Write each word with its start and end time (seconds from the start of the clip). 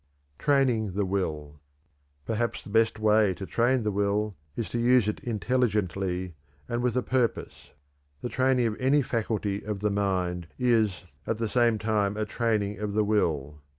TRAINING 0.39 0.93
THE 0.93 1.05
WILL. 1.05 1.59
Perhaps 2.25 2.63
the 2.63 2.71
best 2.71 2.97
way 2.97 3.35
to 3.35 3.45
train 3.45 3.83
the 3.83 3.91
will 3.91 4.35
is 4.55 4.67
to 4.69 4.79
use 4.79 5.07
it 5.07 5.19
intelligently, 5.19 6.33
and 6.67 6.81
with 6.81 6.97
a 6.97 7.03
purpose. 7.03 7.69
The 8.21 8.27
training 8.29 8.65
of 8.65 8.75
any 8.81 9.03
faculty 9.03 9.63
of 9.63 9.81
the 9.81 9.91
mind 9.91 10.47
is 10.57 11.03
at 11.27 11.37
the 11.37 11.47
same 11.47 11.77
time 11.77 12.17
a 12.17 12.25
training 12.25 12.79
of 12.79 12.93
the 12.93 13.03
will. 13.03 13.61